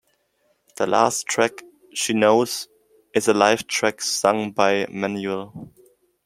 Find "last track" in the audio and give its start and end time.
0.87-1.61